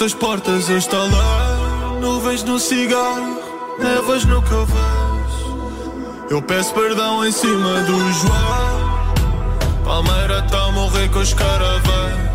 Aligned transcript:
tu 0.00 0.04
bateste 0.04 0.04
as 0.04 0.14
portas, 0.14 0.70
eu 0.70 0.78
estalei. 0.78 1.10
Nuvens 2.00 2.42
no 2.44 2.58
cigarro, 2.58 3.40
névoas 3.78 4.24
no 4.24 4.42
que 4.42 4.52
eu 6.30 6.40
peço 6.42 6.72
perdão 6.72 7.26
em 7.26 7.32
cima 7.32 7.80
do 7.82 8.12
João. 8.12 9.14
Palmeira 9.84 10.42
tá 10.42 10.66
a 10.66 10.72
morrer 10.72 11.08
com 11.10 11.18
os 11.18 11.34
caravãs. 11.34 12.30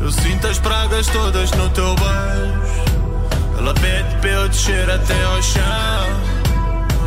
Eu 0.00 0.12
sinto 0.12 0.46
as 0.46 0.58
pragas 0.58 1.06
todas 1.08 1.50
no 1.52 1.68
teu 1.70 1.94
beijo. 1.94 3.58
Ela 3.58 3.74
pede 3.74 4.16
para 4.20 4.30
eu 4.30 4.48
descer 4.48 4.90
até 4.90 5.24
ao 5.24 5.42
chão. 5.42 5.62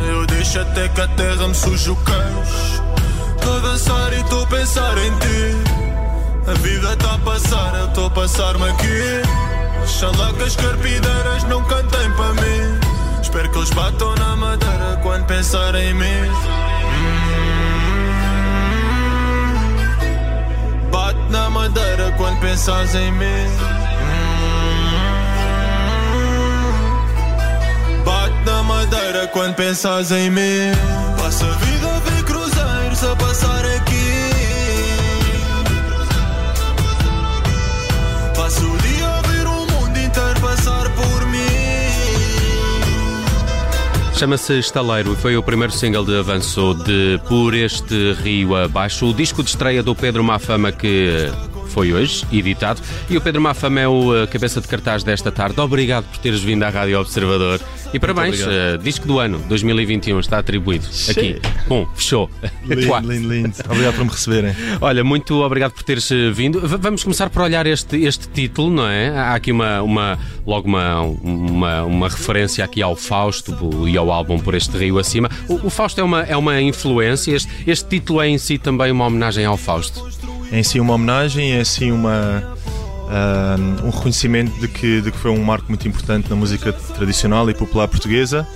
Eu 0.04 0.26
deixo 0.26 0.58
até 0.60 0.88
que 0.88 1.00
a 1.00 1.08
terra 1.08 1.46
me 1.46 1.54
suja 1.54 1.92
o 1.92 1.96
queixo. 1.96 2.82
Tô 3.40 3.52
a 3.52 3.58
dançar 3.60 4.12
e 4.12 4.22
tô 4.24 4.42
a 4.42 4.46
pensar 4.48 4.98
em 4.98 5.12
ti. 5.18 5.88
A 6.48 6.54
vida 6.54 6.96
tá 6.96 7.14
a 7.14 7.18
passar, 7.18 7.74
eu 7.78 7.88
tô 7.88 8.06
a 8.06 8.10
passar-me 8.10 8.68
aqui. 8.68 9.47
Oxalá 9.88 10.32
que 10.34 10.42
as 10.42 10.54
carpideiras 10.54 11.44
não 11.44 11.64
cantem 11.64 12.12
para 12.12 12.34
mim. 12.34 12.78
Espero 13.22 13.48
que 13.50 13.56
eles 13.56 13.70
batam 13.70 14.14
na 14.16 14.36
madeira 14.36 15.00
quando 15.02 15.24
pensarem 15.24 15.88
em 15.90 15.94
mim. 15.94 16.28
Hum, 20.76 20.90
Bate 20.90 21.18
na 21.30 21.48
madeira 21.48 22.12
quando 22.18 22.38
pensas 22.38 22.94
em 22.94 23.10
mim. 23.12 23.46
Hum, 26.12 28.04
Bate 28.04 28.44
na 28.44 28.62
madeira 28.62 29.26
quando 29.28 29.54
pensas 29.54 30.12
em 30.12 30.28
mim. 30.30 30.70
Passa 31.18 31.46
a 31.46 31.50
vida 31.64 31.88
a 31.88 31.98
ver 32.00 32.24
cruzeiros 32.24 33.04
a 33.04 33.16
passar 33.16 33.64
aqui. 33.64 34.37
Chama-se 44.18 44.58
Estaleiro 44.58 45.12
e 45.12 45.16
foi 45.16 45.36
o 45.36 45.42
primeiro 45.44 45.72
single 45.72 46.04
de 46.04 46.18
avanço 46.18 46.74
de 46.74 47.20
Por 47.28 47.54
Este 47.54 48.14
Rio 48.14 48.56
Abaixo, 48.56 49.06
o 49.06 49.14
disco 49.14 49.44
de 49.44 49.50
estreia 49.50 49.80
do 49.80 49.94
Pedro 49.94 50.24
Mafama 50.24 50.72
que 50.72 51.30
foi 51.68 51.92
hoje 51.92 52.24
editado. 52.32 52.80
E 53.08 53.16
o 53.16 53.20
Pedro 53.20 53.40
Mafama 53.40 53.80
é 53.80 53.88
o 53.88 54.16
eh, 54.16 54.26
cabeça 54.26 54.60
de 54.60 54.68
cartaz 54.68 55.02
desta 55.02 55.30
tarde. 55.30 55.60
Obrigado 55.60 56.04
por 56.06 56.18
teres 56.18 56.40
vindo 56.40 56.62
à 56.64 56.68
Rádio 56.70 56.98
Observador. 57.00 57.60
E 57.92 57.98
parabéns, 57.98 58.40
eh, 58.74 58.76
disco 58.82 59.06
do 59.06 59.18
ano 59.18 59.38
2021 59.48 60.20
está 60.20 60.38
atribuído 60.38 60.86
aqui. 61.08 61.40
Bom, 61.66 61.86
fechou. 61.94 62.30
Lindo, 63.00 63.12
lindo, 63.12 63.28
lindo. 63.34 63.54
Obrigado 63.66 63.94
por 63.94 64.04
me 64.04 64.10
receberem. 64.10 64.54
Olha, 64.80 65.02
muito 65.04 65.34
obrigado 65.42 65.72
por 65.72 65.82
teres 65.82 66.10
eh, 66.10 66.30
vindo. 66.30 66.60
V- 66.60 66.76
vamos 66.76 67.02
começar 67.02 67.30
por 67.30 67.42
olhar 67.42 67.66
este, 67.66 67.96
este 68.04 68.28
título, 68.28 68.70
não 68.70 68.86
é? 68.86 69.08
Há 69.16 69.34
aqui 69.34 69.52
uma, 69.52 69.80
uma 69.82 70.18
logo 70.46 70.68
uma, 70.68 71.00
uma, 71.00 71.82
uma 71.84 72.08
referência 72.08 72.62
aqui 72.64 72.82
ao 72.82 72.94
Fausto 72.94 73.56
e 73.88 73.96
ao 73.96 74.10
álbum 74.10 74.38
Por 74.38 74.54
Este 74.54 74.76
Rio 74.76 74.98
Acima. 74.98 75.30
O, 75.48 75.66
o 75.66 75.70
Fausto 75.70 76.00
é 76.00 76.04
uma, 76.04 76.22
é 76.22 76.36
uma 76.36 76.60
influência, 76.60 77.34
este, 77.34 77.48
este 77.66 77.88
título 77.88 78.20
é 78.20 78.28
em 78.28 78.36
si 78.38 78.58
também 78.58 78.90
uma 78.92 79.06
homenagem 79.06 79.44
ao 79.46 79.56
Fausto. 79.56 80.06
É 80.50 80.58
em 80.58 80.62
si 80.62 80.80
uma 80.80 80.94
homenagem, 80.94 81.52
é 81.52 81.60
assim 81.60 81.92
uma, 81.92 82.42
ah, 83.08 83.56
um 83.84 83.90
reconhecimento 83.90 84.58
de 84.60 84.68
que, 84.68 85.00
de 85.00 85.10
que 85.10 85.18
foi 85.18 85.30
um 85.30 85.42
marco 85.42 85.66
muito 85.68 85.86
importante 85.86 86.28
na 86.28 86.36
música 86.36 86.72
tradicional 86.72 87.48
e 87.50 87.54
popular 87.54 87.88
portuguesa, 87.88 88.46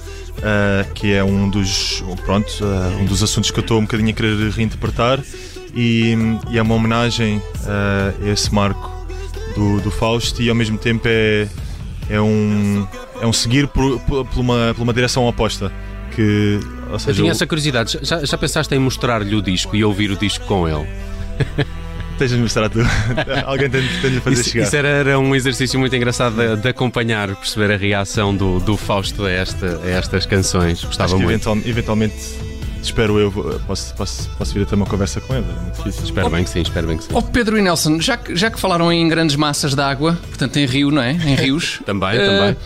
ah, 0.42 0.86
que 0.94 1.12
é 1.12 1.22
um 1.22 1.48
dos, 1.48 2.02
pronto, 2.24 2.52
ah, 2.62 2.96
um 3.00 3.04
dos 3.04 3.22
assuntos 3.22 3.50
que 3.50 3.58
eu 3.58 3.62
estou 3.62 3.78
um 3.78 3.82
bocadinho 3.82 4.10
a 4.10 4.12
querer 4.12 4.50
reinterpretar 4.50 5.20
e, 5.74 6.14
e 6.50 6.58
é 6.58 6.62
uma 6.62 6.74
homenagem 6.74 7.42
ah, 7.66 8.12
a 8.22 8.28
esse 8.28 8.52
marco 8.54 8.90
do, 9.54 9.80
do 9.80 9.90
Fausto 9.90 10.42
e 10.42 10.48
ao 10.48 10.54
mesmo 10.54 10.78
tempo 10.78 11.02
é, 11.06 11.48
é, 12.08 12.20
um, 12.20 12.86
é 13.20 13.26
um 13.26 13.32
seguir 13.32 13.68
por, 13.68 14.00
por, 14.00 14.24
por 14.26 14.40
uma, 14.40 14.72
por 14.74 14.82
uma 14.82 14.92
direção 14.92 15.26
oposta. 15.26 15.72
Que, 16.14 16.60
ou 16.88 16.92
Eu 16.92 16.98
seja, 16.98 17.20
tinha 17.20 17.30
essa 17.30 17.46
curiosidade. 17.46 17.98
Já, 18.02 18.22
já 18.22 18.36
pensaste 18.36 18.74
em 18.74 18.78
mostrar-lhe 18.78 19.34
o 19.34 19.40
disco 19.40 19.74
e 19.74 19.82
ouvir 19.82 20.10
o 20.10 20.16
disco 20.16 20.44
com 20.44 20.68
ele? 20.68 20.86
Tens 22.22 22.30
de 22.30 22.36
mostrar 22.36 22.68
tu. 22.68 22.78
Alguém 23.46 23.68
tem, 23.68 23.82
tem 24.00 24.10
de 24.12 24.20
fazer 24.20 24.40
Isso, 24.40 24.50
chegar. 24.50 24.64
isso 24.66 24.76
era, 24.76 24.88
era 24.88 25.18
um 25.18 25.34
exercício 25.34 25.80
muito 25.80 25.96
engraçado 25.96 26.36
de, 26.36 26.62
de 26.62 26.68
acompanhar, 26.68 27.34
perceber 27.34 27.74
a 27.74 27.76
reação 27.76 28.32
do, 28.32 28.60
do 28.60 28.76
Fausto 28.76 29.24
a, 29.24 29.30
esta, 29.30 29.80
a 29.84 29.90
estas 29.90 30.24
canções. 30.24 30.84
Gostava 30.84 31.06
Acho 31.06 31.16
que 31.16 31.22
muito. 31.24 31.48
eventual- 31.48 31.68
eventualmente, 31.68 32.14
espero 32.80 33.18
eu, 33.18 33.32
posso, 33.66 33.92
posso, 33.94 34.30
posso 34.38 34.54
vir 34.54 34.62
a 34.62 34.66
ter 34.66 34.76
uma 34.76 34.86
conversa 34.86 35.20
com 35.20 35.34
ele. 35.34 35.44
É 35.48 35.62
muito 35.62 35.76
difícil. 35.78 36.04
Espero 36.04 36.30
bem 36.30 36.44
que 36.44 36.50
sim, 36.50 36.60
espero 36.62 36.86
bem 36.86 36.96
que 36.96 37.02
sim. 37.04 37.10
Ó 37.12 37.20
Pedro 37.22 37.58
e 37.58 37.62
Nelson, 37.62 38.00
já 38.00 38.16
que, 38.16 38.36
já 38.36 38.52
que 38.52 38.60
falaram 38.60 38.92
em 38.92 39.08
grandes 39.08 39.34
massas 39.34 39.74
de 39.74 39.80
água, 39.82 40.16
portanto 40.28 40.56
em 40.58 40.64
rio, 40.66 40.92
não 40.92 41.02
é? 41.02 41.10
Em 41.10 41.34
rios. 41.34 41.80
Também, 41.84 42.10
eh, 42.10 42.24
também. 42.24 42.56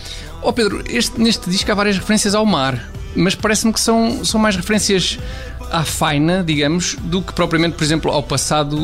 Ó 0.42 0.52
Pedro, 0.52 0.84
este- 0.86 1.18
neste 1.18 1.48
disco 1.48 1.72
há 1.72 1.74
várias 1.74 1.96
referências 1.96 2.34
ao 2.34 2.44
mar, 2.44 2.78
mas 3.14 3.34
parece-me 3.34 3.72
que 3.72 3.80
são, 3.80 4.22
são 4.22 4.38
mais 4.38 4.54
referências 4.54 5.18
à 5.70 5.84
faina, 5.84 6.42
digamos, 6.44 6.96
do 7.02 7.20
que 7.22 7.32
propriamente, 7.32 7.76
por 7.76 7.84
exemplo, 7.84 8.10
ao 8.10 8.22
passado 8.22 8.76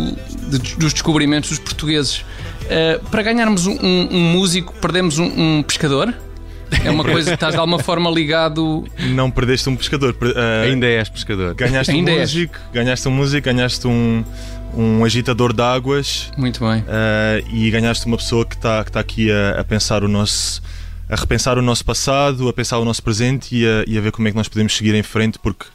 de- 0.48 0.76
dos 0.76 0.93
descobrimentos 0.93 1.50
dos 1.50 1.59
portugueses. 1.59 2.25
Eh, 2.69 3.00
para 3.10 3.22
ganharmos 3.22 3.66
um, 3.66 3.72
um- 3.82 4.09
um 4.12 4.20
músico, 4.32 4.72
perdemos 4.81 5.19
um, 5.19 5.25
um 5.59 5.62
pescador? 5.62 6.15
É 6.84 6.91
uma 6.91 7.04
coisa 7.04 7.31
que 7.31 7.34
estás 7.34 7.53
de 7.53 7.60
alguma 7.60 7.78
forma 7.78 8.10
ligado. 8.10 8.84
Não 9.10 9.31
perdeste 9.31 9.69
um 9.69 9.76
pescador. 9.76 10.16
ah, 10.34 10.62
Ainda 10.65 10.87
és 10.87 11.09
pescador. 11.09 11.54
ganhaste 11.54 11.93
Ainda 11.93 12.10
um 12.10 12.15
és. 12.15 12.20
músico, 12.32 12.54
ganhaste 12.72 13.09
um 13.09 13.10
músico, 13.10 13.44
ganhaste 13.44 13.87
um, 13.87 14.25
um 14.75 15.04
agitador 15.04 15.53
de 15.53 15.60
águas 15.62 16.31
Muito 16.37 16.60
bem. 16.60 16.82
ah, 16.88 17.43
e 17.53 17.70
ganhaste 17.70 18.06
uma 18.06 18.16
pessoa 18.16 18.47
que 18.47 18.54
está 18.54 18.82
que 18.84 18.91
tá 18.91 19.00
aqui 19.00 19.31
a, 19.31 19.60
a 19.60 19.64
pensar 19.64 20.03
o 20.03 20.09
nosso. 20.09 20.62
a 21.10 21.14
repensar 21.16 21.59
o 21.59 21.62
nosso 21.62 21.84
passado, 21.84 22.49
a 22.49 22.53
pensar 22.54 22.78
o 22.78 22.87
nosso 22.87 23.03
presente 23.03 23.54
e 23.54 23.66
a, 23.66 23.84
e 23.87 23.99
a 23.99 24.00
ver 24.00 24.10
como 24.10 24.26
é 24.28 24.31
que 24.31 24.37
nós 24.37 24.49
podemos 24.49 24.75
seguir 24.75 24.94
em 24.94 25.03
frente, 25.03 25.38
porque 25.38 25.66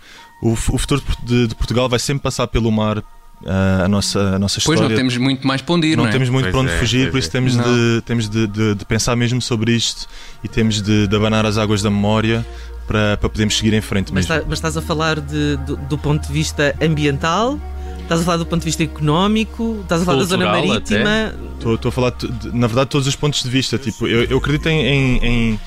o, 0.42 0.52
o 0.52 0.56
futuro 0.56 1.02
de, 1.24 1.48
de 1.48 1.56
Portugal 1.56 1.88
vai 1.90 2.00
sempre 2.00 2.24
passar 2.24 2.48
pelo 2.48 2.72
mar. 2.72 3.03
ah, 3.46 3.84
a, 3.86 3.88
nossa, 3.88 4.20
a 4.36 4.40
nossa 4.40 4.59
Pois 4.64 4.75
história 4.80 4.90
não 4.90 4.96
temos 4.96 5.18
muito 5.18 5.46
mais 5.48 5.62
para 5.62 5.75
onde 5.75 5.88
ir, 5.88 5.96
não, 5.96 6.03
não 6.03 6.09
é? 6.09 6.14
temos 6.14 6.30
muito 6.30 6.46
Pois 6.46 6.52
para 6.53 6.62
onde 6.62 6.72
é, 6.72 6.80
fugir, 6.80 7.12
pois 7.12 7.12
por 7.12 7.18
isso 7.20 7.28
é. 7.30 7.31
temos, 7.31 7.56
Não. 7.56 7.64
de, 7.64 8.02
temos 8.06 8.30
de, 8.30 8.48
de- 8.48 8.75
de 8.75 8.86
pensar 8.86 9.16
mesmo 9.16 9.42
sobre 9.42 9.74
isto 9.75 10.08
e 10.44 10.48
temos 10.48 10.81
de, 10.81 11.08
de 11.08 11.16
abanar 11.16 11.46
as 11.46 11.58
águas 11.58 11.81
da 11.81 11.90
memória 11.90 12.46
para, 12.88 13.18
para 13.18 13.30
podermos 13.30 13.58
seguir 13.58 13.74
em 13.74 13.81
frente 13.81 14.14
Mas, 14.14 14.28
mesmo. 14.28 14.42
tá- 14.42 14.48
mas 14.50 14.58
estás 14.59 14.78
a 14.78 14.81
falar 14.81 15.20
de- 15.20 15.58
do, 15.58 15.75
do 15.75 15.98
ponto 15.98 16.25
de 16.28 16.34
vista 16.34 16.74
ambiental, 16.81 17.59
estás 18.02 18.22
a 18.22 18.24
falar 18.24 18.38
do 18.38 18.46
ponto 18.46 18.62
de 18.62 18.66
vista 18.66 18.84
económico, 18.84 19.80
estás 19.84 20.02
a 20.02 20.06
falar 20.06 20.19
da 20.19 20.25
zona 20.25 20.46
Cultural 20.46 20.68
marítima. 20.68 21.36
Estou 21.58 21.75
estou 21.75 21.90
a 21.90 21.92
falar, 21.92 22.14
na 22.54 22.68
verdade, 22.68 22.90
todos 22.90 23.08
os 23.08 23.16
pontos 23.16 23.44
de 23.44 23.50
vista. 23.50 23.78
Tipo, 23.78 24.08
eu, 24.08 24.24
eu 24.25 24.38
acredito 24.38 24.68
em, 24.69 24.86
em, 24.86 25.25
em, 25.25 25.59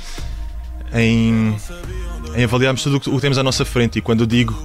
em- 0.94 1.56
em 2.34 2.44
avaliarmos 2.44 2.82
tudo 2.82 2.96
o 2.96 3.00
que, 3.00 3.20
temos 3.20 3.38
à 3.38 3.42
nossa 3.42 3.64
frente 3.64 3.98
e 3.98 4.02
quando 4.02 4.20
eu 4.20 4.26
digo 4.26 4.56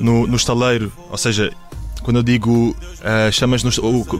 no, 0.00 0.26
no 0.26 0.36
estaleiro, 0.36 0.92
ou 1.10 1.16
seja, 1.16 1.52
quando 2.02 2.16
eu 2.16 2.22
digo 2.22 2.76
ah, 3.02 3.30
chamas 3.30 3.62
no, 3.62 3.70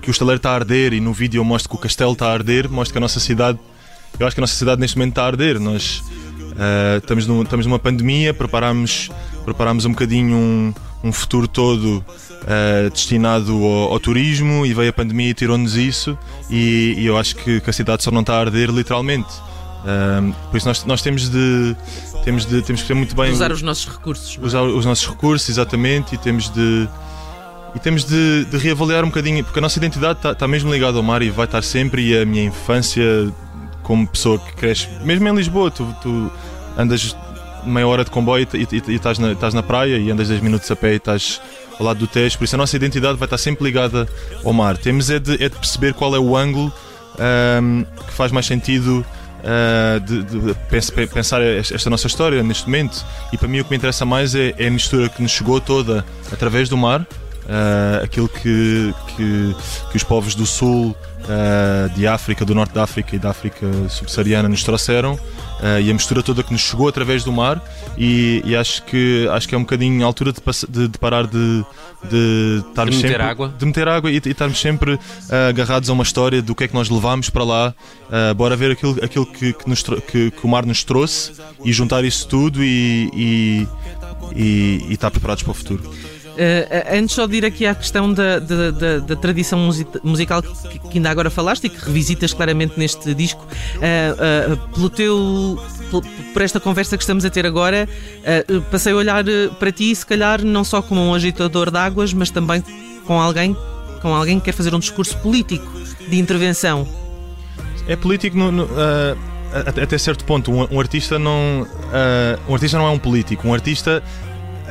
que 0.01 0.09
o 0.09 0.13
estaleiro 0.13 0.39
está 0.39 0.51
a 0.51 0.55
arder 0.55 0.93
e 0.93 1.01
no 1.01 1.13
vídeo 1.13 1.41
eu 1.41 1.45
mostro 1.45 1.69
que 1.71 1.77
o 1.77 1.79
castelo 1.79 2.13
está 2.13 2.29
a 2.29 2.33
arder, 2.33 2.71
mostro 2.71 2.93
que 2.93 2.99
a 2.99 3.01
nossa 3.01 3.21
cidade, 3.21 3.59
eu 4.19 4.27
acho 4.27 4.37
que 4.37 4.41
a 4.41 4.43
nossa 4.43 4.55
cidade 4.55 4.81
neste 4.81 4.97
momento 4.97 5.13
está 5.13 5.25
a 5.25 5.27
arder. 5.27 5.59
Nós 5.59 6.03
ah, 6.57 6.99
estamos, 6.99 7.27
num- 7.27 7.43
estamos 7.43 7.67
numa 7.67 7.79
pandemia, 7.79 8.33
preparamos, 8.33 9.11
preparamos 9.45 9.85
um 9.85 9.91
bocadinho 9.91 10.37
um, 10.37 10.75
um 11.03 11.13
futuro 11.13 11.49
todo 11.49 12.05
ah, 12.47 12.89
destinado 12.89 13.53
ao, 13.53 13.93
ao 13.93 14.01
turismo 14.01 14.65
e 14.65 14.73
veio 14.73 14.91
a 14.91 14.93
pandemia 14.93 15.31
e 15.31 15.35
tirou-nos 15.35 15.77
isso 15.77 16.17
e, 16.49 16.95
e 16.99 17.07
eu 17.07 17.17
acho 17.17 17.35
que, 17.37 17.61
que 17.61 17.71
a 17.71 17.73
cidade 17.73 18.03
só 18.03 18.11
não 18.11 18.21
está 18.21 18.35
a 18.35 18.41
arder 18.41 18.71
literalmente. 18.71 19.33
Ah, 19.85 20.23
por 20.51 20.57
isso 20.57 20.67
nós, 20.69 20.85
nós 20.85 21.03
temos 21.03 21.29
de 21.29 21.77
temos 22.25 22.47
de 22.47 22.63
temos 22.63 22.83
que 22.83 22.89
ter 22.89 22.95
muito 22.95 23.17
bem 23.17 23.33
Usar 23.33 23.51
o- 23.51 23.55
os 23.55 23.63
nossos 23.63 23.87
recursos. 23.89 24.39
é? 24.41 24.45
usar 24.47 24.63
os 24.63 24.85
nossos 24.85 25.07
recursos, 25.09 25.49
exatamente, 25.49 26.15
e 26.15 26.19
temos 26.19 26.49
de. 26.51 26.89
E 27.75 27.79
temos 27.79 28.05
de, 28.05 28.45
de 28.45 28.59
reavaliar 28.59 29.03
um 29.03 29.07
bocadinho, 29.09 29.43
porque 29.43 29.59
a 29.59 29.63
nossa 29.63 29.79
identidade 29.79 30.19
está 30.29 30.47
mesmo 30.47 30.71
ligada 30.71 30.99
ao 30.99 31.03
mar 31.03 31.23
e 31.23 31.31
vai 31.31 31.47
estar 31.47 31.63
sempre. 31.63 32.07
E 32.11 32.19
a 32.19 32.25
minha 32.27 32.45
infância, 32.45 33.03
como 33.83 34.07
pessoa 34.07 34.39
que 34.39 34.53
cresce, 34.53 34.89
mesmo 35.03 35.27
em 35.27 35.35
Lisboa, 35.35 35.71
tu, 35.71 35.87
tu 36.03 36.31
andas 36.77 37.17
meia 37.65 37.87
hora 37.89 38.05
de 38.05 38.11
comboio 38.11 38.47
e, 38.53 38.59
e, 38.63 38.83
e 38.89 38.95
estás, 38.97 39.19
na, 39.19 39.33
estás 39.33 39.55
na 39.55 39.63
praia 39.63 39.97
e 39.97 40.11
andas 40.11 40.29
10 40.29 40.43
minutos 40.43 40.71
a 40.71 40.77
pé 40.77 40.93
e 40.93 40.97
estás 40.97 41.41
ao 41.81 41.87
lado 41.87 41.99
do 41.99 42.07
Tejo. 42.07 42.37
Por 42.37 42.45
isso 42.45 42.55
a 42.57 42.59
nossa 42.59 42.77
identidade 42.77 43.17
vai 43.17 43.25
estar 43.27 43.39
sempre 43.39 43.65
ligada 43.65 44.07
ao 44.45 44.53
mar. 44.53 44.77
Temos 44.77 45.09
é 45.09 45.19
de, 45.19 45.35
é 45.43 45.49
de 45.49 45.57
perceber 45.57 45.95
qual 45.95 46.15
é 46.15 46.19
o 46.19 46.37
ângulo 46.37 46.71
ahm, 47.19 47.85
que 48.07 48.13
faz 48.13 48.31
mais 48.33 48.45
sentido 48.47 49.03
ah, 49.45 49.99
de, 49.99 50.23
de 50.23 50.55
pens- 50.71 50.91
pe- 50.91 51.07
pensar 51.07 51.43
esta 51.43 51.75
esta 51.75 51.91
nossa 51.91 52.07
história 52.07 52.43
neste 52.43 52.67
momento. 52.67 53.05
E 53.33 53.39
para 53.39 53.49
mim 53.49 53.61
o 53.61 53.65
que 53.65 53.71
me 53.71 53.77
interessa 53.77 54.05
mais 54.05 54.35
é, 54.35 54.55
é 54.59 54.69
a 54.69 54.71
mistura 54.71 55.09
que 55.09 55.23
nos 55.23 55.31
chegou 55.33 55.61
toda 55.61 56.05
através 56.33 56.69
do 56.69 56.77
mar, 56.77 57.07
ah, 57.49 58.01
aquilo 58.05 58.29
que, 58.29 58.95
que, 59.17 59.57
que 59.91 59.97
os 59.97 60.03
povos 60.05 60.35
do 60.35 60.47
sul 60.47 60.91
uh, 61.25 61.89
de 61.95 62.07
África, 62.07 62.45
do 62.45 62.55
norte 62.55 62.73
da 62.75 62.83
África 62.85 63.17
e 63.17 63.19
da 63.19 63.31
África 63.31 63.67
subsaariana 63.89 64.49
nos 64.49 64.63
trouxeram 64.65 65.15
uh, 65.15 65.81
e 65.83 65.91
a 65.91 65.93
mistura 65.93 66.23
toda 66.23 66.43
que 66.43 66.53
nos 66.53 66.61
chegou 66.63 66.89
através 66.89 67.25
do 67.25 67.33
mar 67.33 67.63
e, 67.99 68.43
e 68.45 68.57
acho, 68.57 68.83
que, 68.85 69.29
acho 69.33 69.49
que 69.49 69.55
é 69.55 69.59
um 69.59 69.63
bocadinho 69.63 70.03
a 70.03 70.07
altura 70.07 70.33
de, 70.33 70.41
de, 70.69 70.89
de 70.89 70.99
parar 70.99 71.27
de, 71.27 71.65
de 72.09 72.63
estarmos 72.69 72.97
De 72.97 73.03
meter 73.03 73.09
sempre, 73.19 73.23
água. 73.31 73.55
de 73.59 73.67
meter 73.67 73.89
água 73.89 74.11
e, 74.11 74.15
e 74.25 74.29
estarmos 74.31 74.61
sempre 74.61 74.95
uh, 74.95 75.01
agarrados 75.49 75.91
a 75.91 75.93
uma 75.93 76.03
história 76.05 76.41
do 76.43 76.55
que 76.55 76.65
é 76.65 76.69
que 76.69 76.75
nós 76.75 76.89
levámos 76.89 77.29
para 77.31 77.45
lá 77.45 77.75
Uh, 78.13 78.35
bora 78.35 78.55
ver 78.55 78.71
aquilo, 78.73 79.03
aquilo 79.03 79.25
que, 79.25 79.55
que, 79.55 79.67
nos, 79.67 79.83
que- 79.83 80.31
que 80.31 80.45
o 80.45 80.47
mar 80.47 80.67
nos 80.67 80.85
trouxe 80.85 81.33
e 81.65 81.73
juntar 81.73 82.05
isso 82.05 82.29
tudo 82.29 82.63
e, 82.63 83.09
e, 83.15 83.69
e- 84.37 84.85
e 84.91 84.93
estar 84.93 85.11
preparados 85.11 85.43
para 85.43 85.51
o 85.51 85.55
futuro. 85.55 85.83
Uh, 86.33 86.97
antes 86.99 87.15
só 87.15 87.27
de 87.27 87.37
ir 87.37 87.45
aqui 87.45 87.67
à 87.67 87.75
questão 87.75 88.11
da, 88.13 88.39
da, 88.39 88.71
da- 88.71 88.99
da 89.01 89.17
tradição 89.17 89.59
musi- 89.59 89.87
musical 90.03 90.43
que, 90.43 90.79
que 90.79 90.97
ainda 90.99 91.11
agora 91.11 91.29
falaste 91.29 91.65
e 91.65 91.69
que 91.69 91.85
revisitas 91.85 92.33
claramente 92.33 92.79
neste 92.79 93.13
disco, 93.15 93.45
uh, 93.77 94.53
uh, 94.55 94.69
pelo 94.75 94.89
teu, 94.89 95.63
por 96.33 96.41
esta 96.41 96.59
conversa 96.59 96.97
que 96.97 97.03
estamos 97.03 97.25
a 97.27 97.31
ter 97.31 97.45
agora, 97.45 97.87
passei 98.71 98.95
a 98.95 98.97
olhar 98.97 99.23
para 99.59 99.71
ti, 99.71 99.95
se 99.95 100.07
calhar 100.07 100.43
não 100.43 100.65
só 100.65 100.81
como 100.81 101.03
um 101.03 101.13
agitador 101.15 101.71
de 101.71 101.77
águas, 101.77 102.15
mas 102.15 102.31
também 102.31 102.65
com 103.07 103.21
alguém, 103.21 103.55
com 104.01 104.15
alguém 104.15 104.39
que 104.39 104.47
quer 104.47 104.53
fazer 104.53 104.75
um 104.75 104.79
discurso 104.79 105.19
político 105.19 105.67
de 106.09 106.19
intervenção. 106.19 106.89
É 107.87 107.95
político 107.95 108.39
no- 108.39 108.51
no, 108.51 108.69
até, 109.67 109.99
certo 109.99 110.25
ponto. 110.25 110.51
Um, 110.51 110.67
um 110.77 110.81
artista 110.81 111.19
não 111.19 111.67
um 112.49 112.55
artista 112.55 112.79
não 112.79 112.87
é 112.87 112.91
um 112.91 112.99
político. 112.99 113.47
Um 113.47 113.53
artista 113.53 114.03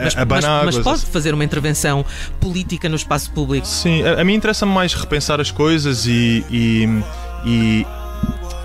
Mas, 0.03 0.17
abana 0.17 0.63
mas- 0.65 0.75
mas 0.75 0.83
pode 0.83 1.05
fazer 1.05 1.33
uma 1.33 1.43
intervenção 1.43 2.05
política 2.39 2.87
no 2.89 2.95
espaço 2.95 3.31
público. 3.31 3.65
Sim, 3.67 4.03
a, 4.03 4.21
a 4.21 4.23
mim 4.23 4.33
interessa-me 4.35 4.71
mais 4.71 4.93
repensar 4.93 5.39
as 5.39 5.51
coisas 5.51 6.05
e, 6.05 6.43
e, 6.49 7.03
e, 7.45 7.85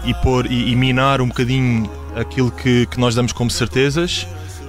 e 0.04 0.14
pôr 0.22 0.46
e, 0.46 0.72
e 0.72 0.76
minar 0.76 1.20
um 1.20 1.28
bocadinho 1.28 1.90
aquilo 2.14 2.50
que, 2.50 2.86
que 2.86 2.98
nós 2.98 3.14
damos 3.14 3.32
como 3.32 3.50
certezas, 3.50 4.26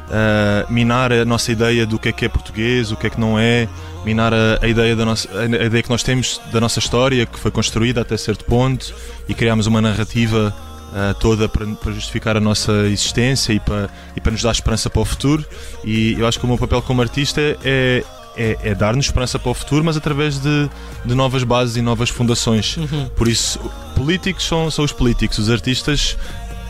uh, 0.08 0.72
minar 0.72 1.12
a 1.14 1.24
nossa 1.26 1.52
ideia 1.52 1.86
do 1.86 1.98
que 1.98 2.10
é 2.10 2.12
que 2.12 2.26
é 2.26 2.30
português, 2.30 2.92
o 2.92 2.96
que 2.98 3.08
é 3.08 3.10
que 3.10 3.20
não 3.20 3.40
é, 3.40 3.68
minar 4.06 4.34
a, 4.34 4.60
a 4.62 4.68
ideia 4.68 4.96
da 4.96 5.06
nossa, 5.06 5.28
a 5.40 5.46
ideia 5.46 5.82
que 5.82 5.90
nós 5.90 6.04
temos 6.04 6.42
da 6.52 6.60
nossa 6.60 6.80
história, 6.80 7.26
que 7.26 7.40
foi 7.40 7.52
construída 7.52 8.02
até 8.02 8.18
certo 8.18 8.44
ponto, 8.46 8.94
e 9.30 9.34
criámos 9.34 9.66
uma 9.68 9.82
narrativa 9.82 10.54
uh, 10.92 11.14
toda 11.20 11.48
para, 11.48 11.66
para 11.66 11.92
justificar 11.92 12.38
a 12.38 12.40
nossa 12.40 12.72
existência 12.88 13.54
e 13.54 13.60
para, 13.60 13.90
e 14.16 14.22
para 14.22 14.32
nos 14.32 14.42
dar 14.42 14.52
esperança 14.52 14.90
para 14.90 15.02
o 15.02 15.06
futuro. 15.06 15.46
E 15.84 16.14
eu 16.14 16.28
acho 16.28 16.40
que 16.40 16.46
o 16.46 16.48
meu 16.48 16.58
papel 16.58 16.82
como 16.82 17.02
artista 17.02 17.42
é, 17.64 18.04
é, 18.36 18.58
é 18.64 18.76
dar-nos 18.76 19.06
esperança 19.06 19.40
para 19.40 19.52
o 19.52 19.54
futuro, 19.54 19.84
mas 19.84 19.98
através 19.98 20.40
de, 20.40 20.70
de 21.06 21.16
novas 21.16 21.44
bases 21.44 21.76
e 21.76 21.82
novas 21.82 22.10
fundações. 22.10 22.78
Por 23.16 23.28
isso, 23.28 23.60
políticos 23.96 24.46
são, 24.46 24.70
são 24.70 24.86
os 24.86 24.92
políticos, 24.92 25.38
os 25.38 25.50
artistas 25.50 26.18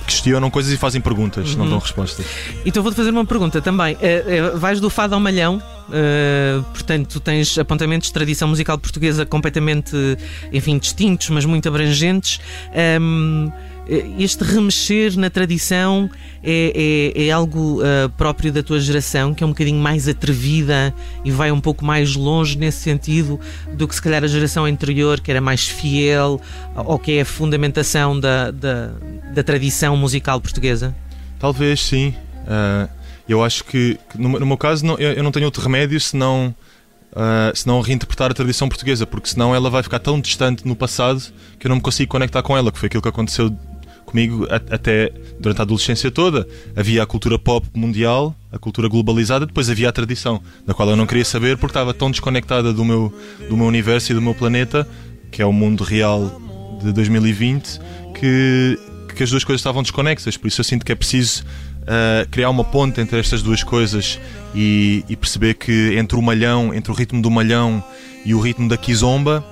questionam 0.07 0.49
coisas 0.49 0.71
e 0.71 0.77
fazem 0.77 1.01
perguntas, 1.01 1.53
não 1.55 1.69
dão 1.69 1.79
respostas. 1.79 2.25
Então 2.65 2.81
vou-te 2.81 2.95
fazer 2.95 3.09
uma 3.09 3.25
pergunta 3.25 3.61
também. 3.61 3.97
Eh, 4.01 4.23
eh, 4.25 4.51
vais 4.55 4.79
do 4.79 4.89
fado 4.89 5.13
ao 5.13 5.19
malhão, 5.19 5.61
eh, 5.91 6.61
portanto, 6.71 7.07
tu 7.09 7.19
tens 7.19 7.57
apontamentos 7.57 8.07
de 8.07 8.13
tradição 8.13 8.47
musical 8.47 8.77
portuguesa 8.77 9.25
completamente, 9.25 9.95
enfim, 10.51 10.77
distintos, 10.77 11.29
mas 11.29 11.43
muito 11.43 11.67
abrangentes. 11.67 12.39
Ahm, 12.73 13.49
eh, 13.49 13.76
este 14.19 14.43
remexer 14.43 15.17
na 15.17 15.29
tradição 15.29 16.09
é, 16.43 17.13
é- 17.15 17.27
é 17.27 17.31
algo 17.31 17.81
eh, 17.83 18.09
próprio 18.17 18.51
da 18.51 18.61
tua 18.61 18.79
geração, 18.79 19.33
que 19.33 19.43
é 19.43 19.47
um 19.47 19.51
bocadinho 19.51 19.79
mais 19.79 20.07
atrevida 20.07 20.93
e 21.25 21.31
vai 21.31 21.51
um 21.51 21.59
pouco 21.61 21.83
mais 21.85 22.15
longe 22.15 22.57
nesse 22.57 22.79
sentido 22.79 23.39
do 23.73 23.87
que 23.87 23.95
se 23.95 24.01
calhar 24.01 24.23
a 24.23 24.27
geração 24.27 24.65
anterior, 24.65 25.19
que 25.19 25.31
era 25.31 25.41
mais 25.41 25.67
fiel 25.67 26.39
ao 26.75 26.99
que 26.99 27.13
é 27.13 27.21
a 27.21 27.25
fundamentação 27.25 28.19
da, 28.19 28.51
da, 28.51 28.91
da 29.33 29.43
tradição 29.43 29.95
musical 29.97 30.39
portuguesa? 30.41 30.95
Talvez 31.39 31.79
sim. 31.83 32.13
Ah, 32.47 32.87
eu 33.27 33.43
acho 33.43 33.63
que, 33.65 33.97
no, 34.15 34.39
no 34.39 34.45
meu 34.45 34.57
caso 34.57 34.85
não- 34.85 34.95
eu, 34.97 35.13
eu 35.13 35.23
não 35.23 35.31
tenho 35.31 35.45
outro 35.45 35.61
remédio 35.61 35.99
senão, 35.99 36.53
ah, 37.15 37.51
senão 37.53 37.81
reinterpretar 37.81 38.31
a 38.31 38.33
tradição 38.33 38.69
portuguesa, 38.69 39.05
porque 39.05 39.29
senão 39.29 39.53
ela 39.53 39.69
vai 39.69 39.83
ficar 39.83 39.99
tão 39.99 40.19
distante 40.19 40.65
no 40.67 40.75
passado 40.75 41.21
que 41.59 41.67
eu 41.67 41.69
não 41.69 41.75
me 41.77 41.81
consigo 41.81 42.09
conectar 42.11 42.41
com 42.41 42.55
ela, 42.57 42.71
que 42.71 42.79
foi 42.79 42.87
aquilo 42.87 43.01
que 43.01 43.09
aconteceu 43.09 43.49
comigo 44.07 44.47
até 44.49 45.11
durante 45.37 45.59
a 45.59 45.63
adolescência 45.63 46.09
toda. 46.09 46.47
Havia 46.75 47.03
a 47.03 47.05
cultura 47.05 47.37
pop 47.37 47.67
mundial, 47.75 48.33
a 48.51 48.57
cultura 48.57 48.87
globalizada, 48.87 49.45
depois 49.45 49.69
havia 49.69 49.89
a 49.89 49.91
tradição, 49.91 50.41
da 50.65 50.73
qual 50.73 50.89
eu 50.89 50.95
não 50.95 51.05
queria 51.05 51.25
saber 51.25 51.57
porque 51.57 51.71
estava 51.71 51.93
tão 51.93 52.09
desconectada 52.09 52.73
do 52.73 52.83
meu, 52.85 53.13
do 53.49 53.57
meu 53.57 53.67
universo 53.67 54.11
e 54.11 54.15
do 54.15 54.21
meu 54.21 54.33
planeta, 54.33 54.87
que 55.29 55.41
é 55.41 55.45
o 55.45 55.51
mundo 55.51 55.83
real 55.83 56.41
de 56.81 56.93
2020, 56.93 57.79
que, 58.15 58.79
que 59.13 59.23
as 59.23 59.29
duas 59.29 59.43
coisas 59.43 59.59
estavam 59.59 59.83
desconexas. 59.83 60.37
Por 60.37 60.47
isso 60.47 60.61
eu 60.61 60.65
sinto 60.65 60.85
que 60.85 60.91
é 60.93 60.95
preciso 60.95 61.43
uh, 61.43 62.27
criar 62.31 62.49
uma 62.49 62.63
ponte 62.63 63.01
entre 63.01 63.19
estas 63.19 63.43
duas 63.43 63.61
coisas 63.61 64.19
e, 64.55 65.03
e 65.09 65.17
perceber 65.17 65.55
que 65.55 65.97
entre 65.97 66.17
o 66.17 66.21
malhão, 66.21 66.73
entre 66.73 66.91
o 66.91 66.95
ritmo 66.95 67.21
do 67.21 67.29
malhão 67.29 67.83
e 68.25 68.33
o 68.33 68.39
ritmo 68.39 68.69
da 68.69 68.77
kizomba, 68.77 69.43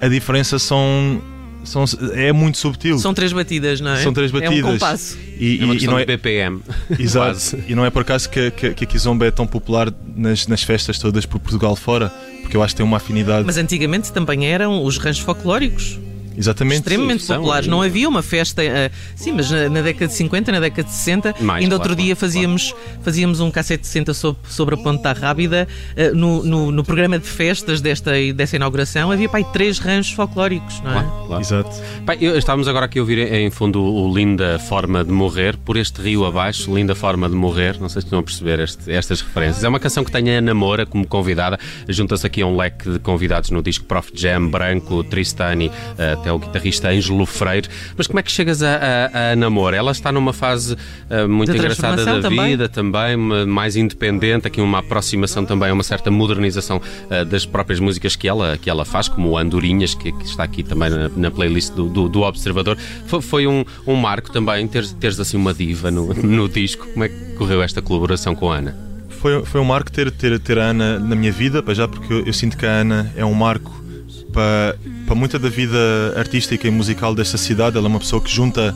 a 0.00 0.06
diferença 0.06 0.60
são, 0.60 1.20
são 1.64 1.84
é 2.12 2.32
muito 2.32 2.58
subtil. 2.58 2.98
São 2.98 3.12
três 3.14 3.32
batidas, 3.32 3.80
não 3.80 3.90
é? 3.92 4.02
São 4.02 4.12
três 4.12 4.32
É 4.32 4.36
um 4.36 4.40
batidas. 4.40 4.72
compasso. 4.72 5.18
E, 5.38 5.58
É 5.60 5.64
uma 5.64 5.74
e- 5.74 5.86
não 5.86 5.98
é, 5.98 6.00
de 6.04 6.06
BPM. 6.06 6.60
Exato. 6.98 7.58
E 7.66 7.74
não 7.74 7.84
é 7.84 7.90
por 7.90 8.02
acaso 8.02 8.28
que, 8.30 8.50
que, 8.50 8.74
que 8.74 8.84
a 8.84 8.86
Kizomba 8.86 9.26
é 9.26 9.30
tão 9.30 9.46
popular 9.46 9.92
nas, 10.16 10.46
nas 10.46 10.62
festas 10.62 10.98
todas 10.98 11.26
por 11.26 11.38
Portugal 11.40 11.74
fora, 11.76 12.08
porque 12.42 12.56
eu 12.56 12.62
acho 12.62 12.74
que 12.74 12.78
tem 12.78 12.86
uma 12.86 12.98
afinidade. 12.98 13.44
Mas 13.46 13.56
antigamente 13.56 14.12
também 14.12 14.46
eram 14.46 14.82
os 14.84 14.98
ranchos 14.98 15.22
folclóricos. 15.24 15.98
Exatamente. 16.36 16.78
extremamente 16.78 17.22
são, 17.22 17.36
populares. 17.36 17.66
Não 17.68 17.82
havia 17.82 18.08
uma 18.08 18.22
festa. 18.22 18.62
eh, 18.62 18.90
sim, 19.14 19.32
mas 19.32 19.50
na, 19.50 19.68
na 19.68 19.80
década 19.82 20.06
de 20.08 20.14
50, 20.14 20.52
na 20.52 20.60
década 20.60 20.82
de 20.88 20.94
60, 20.94 21.34
Mais, 21.40 21.62
ainda 21.64 21.76
claro, 21.76 21.90
outro 21.90 21.96
dia 22.04 22.14
claro, 22.16 22.20
fazíamos, 22.20 22.74
fazíamos 23.02 23.40
um 23.40 23.50
cassete 23.50 23.82
de 23.82 23.86
60 23.88 24.14
sobre, 24.14 24.40
sobre 24.48 24.74
a 24.74 24.78
Ponte 24.78 25.02
da 25.02 25.12
Rábida. 25.12 25.68
eh, 25.96 26.10
no, 26.10 26.42
no, 26.44 26.70
no 26.72 26.84
programa 26.84 27.18
de 27.18 27.26
festas 27.28 27.80
desta, 27.80 28.12
dessa 28.34 28.56
inauguração 28.56 29.10
havia 29.10 29.28
pai 29.28 29.44
três 29.52 29.78
ranchos 29.78 30.12
folclóricos, 30.12 30.80
não 30.82 30.90
é? 30.90 30.94
Claro, 30.94 31.26
claro. 31.26 31.42
Exato. 31.42 31.70
Bem, 32.04 32.18
eu- 32.20 32.36
estávamos 32.38 32.66
agora 32.68 32.86
aqui 32.86 32.98
a 32.98 33.02
ouvir 33.02 33.18
em 33.32 33.50
fundo 33.50 33.82
o 33.82 34.12
Linda 34.14 34.58
Forma 34.58 35.04
de 35.04 35.10
Morrer, 35.12 35.56
por 35.58 35.76
este 35.76 36.00
rio 36.02 36.24
abaixo, 36.24 36.74
Linda 36.74 36.94
Forma 36.94 37.28
de 37.28 37.34
Morrer. 37.34 37.78
Não 37.80 37.88
sei 37.88 38.02
se 38.02 38.06
estão 38.06 38.18
a 38.18 38.22
perceber 38.22 38.58
este- 38.60 38.90
estas 38.90 39.20
referências. 39.20 39.62
É 39.64 39.68
uma 39.68 39.80
canção 39.80 40.02
que 40.04 40.10
tem 40.10 40.28
a 40.34 40.38
Ana 40.38 40.54
Moura 40.54 40.84
como 40.86 41.06
convidada. 41.06 41.58
Junta-se 41.88 42.26
aqui 42.26 42.42
a 42.42 42.46
um 42.46 42.56
leque 42.56 42.90
de 42.90 42.98
convidados 42.98 43.50
no 43.50 43.62
disco 43.62 43.84
Prof 43.84 44.10
Jam, 44.14 44.48
Branco, 44.48 45.02
Tristani, 45.04 45.70
eh, 45.98 46.16
até 46.24 46.32
o 46.32 46.38
guitarrista 46.38 46.88
Ângelo 46.88 47.26
Freire. 47.26 47.68
Mas 47.96 48.06
como 48.06 48.18
é 48.18 48.22
que 48.22 48.30
chegas 48.30 48.62
a, 48.62 48.76
a, 48.76 49.06
a 49.18 49.32
Ana 49.32 49.50
Moura? 49.50 49.76
Ela 49.76 49.92
está 49.92 50.10
numa 50.10 50.32
fase 50.32 50.74
eh, 51.10 51.26
muito 51.26 51.52
De 51.52 51.58
engraçada 51.58 52.02
da 52.02 52.20
também. 52.20 52.50
vida 52.52 52.68
também, 52.68 53.16
mais 53.16 53.76
independente, 53.76 54.46
aqui 54.46 54.60
uma 54.60 54.78
aproximação 54.78 55.44
também, 55.44 55.70
uma 55.70 55.82
certa 55.82 56.10
modernização 56.10 56.80
eh, 57.10 57.24
das 57.24 57.44
próprias 57.44 57.78
músicas 57.78 58.16
que 58.16 58.26
ela, 58.26 58.56
que 58.56 58.70
ela 58.70 58.86
faz, 58.86 59.06
como 59.06 59.28
o 59.30 59.38
Andorinhas, 59.38 59.94
que, 59.94 60.10
que 60.10 60.24
está 60.24 60.44
aqui 60.44 60.62
também 60.62 60.88
na, 60.88 61.08
na 61.10 61.30
playlist 61.30 61.74
do, 61.74 61.88
do, 61.88 62.08
do 62.08 62.22
Observador. 62.22 62.78
Foi, 63.06 63.20
foi 63.20 63.46
um, 63.46 63.62
um 63.86 63.94
marco 63.94 64.32
também 64.32 64.66
teres, 64.66 64.92
teres 64.92 65.20
assim 65.20 65.36
uma 65.36 65.52
diva 65.52 65.90
no, 65.90 66.14
no 66.24 66.48
disco. 66.48 66.86
Como 66.86 67.04
é 67.04 67.08
que 67.08 67.34
correu 67.34 67.62
esta 67.62 67.82
colaboração 67.82 68.34
com 68.34 68.50
a 68.50 68.56
Ana? 68.56 68.76
Foi, 69.20 69.44
foi 69.44 69.60
um 69.60 69.64
marco 69.64 69.90
ter, 69.92 70.10
ter, 70.10 70.38
ter 70.38 70.58
a 70.58 70.64
Ana 70.64 70.98
na 70.98 71.14
minha 71.14 71.32
vida, 71.32 71.62
para 71.62 71.74
já 71.74 71.86
porque 71.86 72.12
eu, 72.12 72.26
eu 72.26 72.32
sinto 72.32 72.56
que 72.56 72.64
a 72.64 72.70
Ana 72.70 73.12
é 73.16 73.24
um 73.24 73.34
marco 73.34 73.84
para, 74.32 74.76
para 75.06 75.14
muita 75.14 75.38
da 75.38 75.48
vida 75.48 75.78
artística 76.16 76.66
e 76.66 76.70
musical 76.70 77.14
desta 77.14 77.36
cidade. 77.38 77.76
Ela 77.76 77.86
é 77.86 77.90
uma 77.90 77.98
pessoa 78.00 78.20
que 78.22 78.30
junta 78.30 78.74